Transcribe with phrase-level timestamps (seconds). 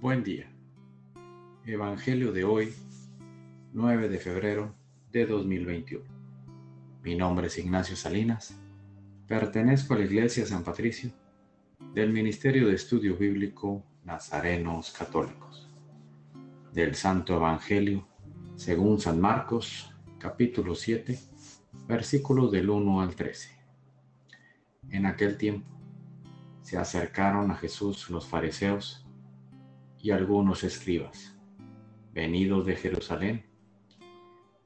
[0.00, 0.46] Buen día.
[1.66, 2.72] Evangelio de hoy,
[3.72, 4.72] 9 de febrero
[5.10, 6.04] de 2021.
[7.02, 8.56] Mi nombre es Ignacio Salinas.
[9.26, 11.10] Pertenezco a la Iglesia San Patricio
[11.94, 15.68] del Ministerio de Estudio Bíblico Nazarenos Católicos.
[16.72, 18.06] Del Santo Evangelio
[18.54, 21.18] según San Marcos, capítulo 7,
[21.88, 23.50] versículos del 1 al 13.
[24.90, 25.68] En aquel tiempo
[26.62, 29.04] se acercaron a Jesús los fariseos
[30.00, 31.36] y algunos escribas,
[32.12, 33.44] venidos de Jerusalén,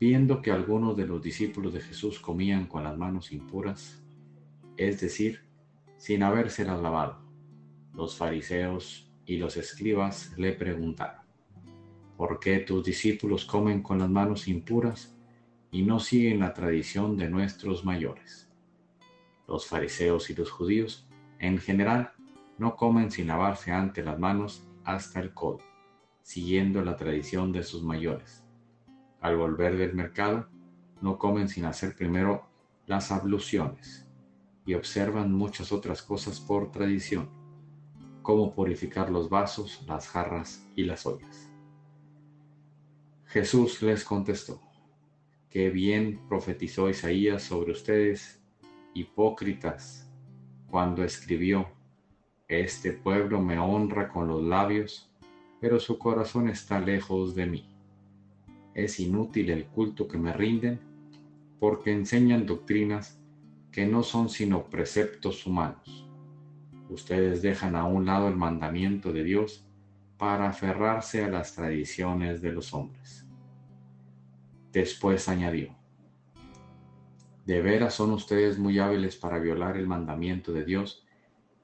[0.00, 4.02] viendo que algunos de los discípulos de Jesús comían con las manos impuras,
[4.76, 5.42] es decir,
[5.96, 7.20] sin habérselas lavado.
[7.92, 11.22] Los fariseos y los escribas le preguntaron,
[12.16, 15.16] ¿por qué tus discípulos comen con las manos impuras
[15.70, 18.48] y no siguen la tradición de nuestros mayores?
[19.46, 21.08] Los fariseos y los judíos,
[21.38, 22.12] en general,
[22.56, 25.60] no comen sin lavarse ante las manos hasta el codo,
[26.22, 28.42] siguiendo la tradición de sus mayores.
[29.20, 30.48] Al volver del mercado,
[31.02, 32.48] no comen sin hacer primero
[32.86, 34.08] las abluciones
[34.64, 37.28] y observan muchas otras cosas por tradición,
[38.22, 41.50] como purificar los vasos, las jarras y las ollas.
[43.26, 44.62] Jesús les contestó,
[45.50, 48.42] qué bien profetizó Isaías sobre ustedes,
[48.94, 50.10] hipócritas,
[50.66, 51.68] cuando escribió,
[52.48, 55.10] este pueblo me honra con los labios,
[55.60, 57.68] pero su corazón está lejos de mí.
[58.72, 60.80] Es inútil el culto que me rinden,
[61.60, 63.20] porque enseñan doctrinas
[63.70, 66.06] que no son sino preceptos humanos.
[66.88, 69.66] Ustedes dejan a un lado el mandamiento de Dios
[70.16, 73.26] para aferrarse a las tradiciones de los hombres.
[74.72, 75.76] Después añadió,
[77.44, 81.04] ¿de veras son ustedes muy hábiles para violar el mandamiento de Dios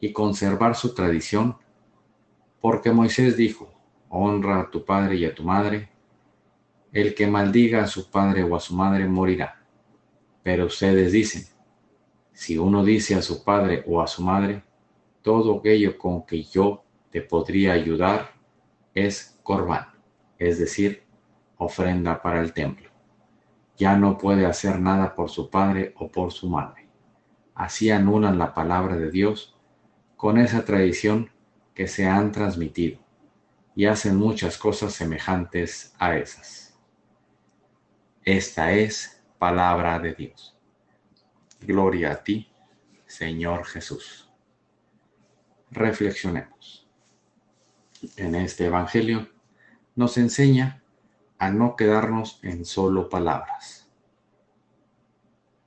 [0.00, 1.56] y conservar su tradición,
[2.60, 3.72] porque Moisés dijo,
[4.08, 5.90] honra a tu padre y a tu madre,
[6.92, 9.62] el que maldiga a su padre o a su madre morirá.
[10.42, 11.44] Pero ustedes dicen,
[12.32, 14.64] si uno dice a su padre o a su madre,
[15.22, 18.32] todo aquello con que yo te podría ayudar
[18.94, 19.86] es corbán,
[20.38, 21.04] es decir,
[21.58, 22.88] ofrenda para el templo.
[23.76, 26.88] Ya no puede hacer nada por su padre o por su madre.
[27.54, 29.59] Así anulan la palabra de Dios
[30.20, 31.30] con esa tradición
[31.72, 33.00] que se han transmitido
[33.74, 36.78] y hacen muchas cosas semejantes a esas.
[38.22, 40.58] Esta es palabra de Dios.
[41.62, 42.52] Gloria a ti,
[43.06, 44.30] Señor Jesús.
[45.70, 46.86] Reflexionemos.
[48.18, 49.26] En este Evangelio
[49.94, 50.82] nos enseña
[51.38, 53.90] a no quedarnos en solo palabras.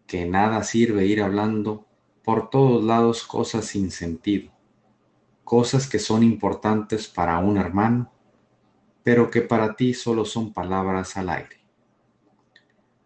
[0.05, 1.87] Que nada sirve ir hablando
[2.23, 4.51] por todos lados cosas sin sentido,
[5.43, 8.11] cosas que son importantes para un hermano,
[9.03, 11.59] pero que para ti solo son palabras al aire.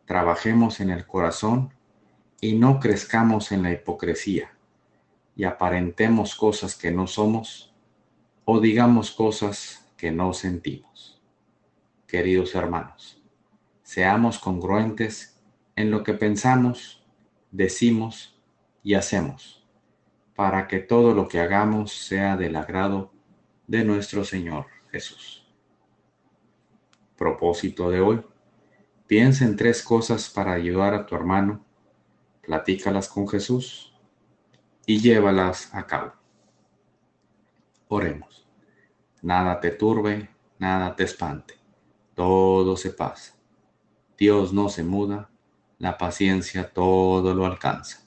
[0.06, 1.74] Trabajemos en el corazón
[2.40, 4.52] y no crezcamos en la hipocresía
[5.36, 7.74] y aparentemos cosas que no somos
[8.46, 11.22] o digamos cosas que no sentimos.
[12.08, 13.22] Queridos hermanos,
[13.82, 15.42] seamos congruentes
[15.76, 17.04] en lo que pensamos,
[17.52, 18.37] decimos
[18.88, 19.68] y hacemos,
[20.34, 23.12] para que todo lo que hagamos sea del agrado
[23.68, 25.46] de nuestro Señor Jesús.
[27.18, 28.26] Propósito de hoy.
[29.06, 31.66] Piensa en tres cosas para ayudar a tu hermano,
[32.42, 33.94] platícalas con Jesús
[34.86, 36.14] y llévalas a cabo.
[37.90, 38.48] Oremos.
[39.22, 41.56] Nada te turbe, nada te espante,
[42.16, 43.36] todo se pasa.
[44.18, 45.30] Dios no se muda,
[45.78, 48.07] la paciencia todo lo alcanza.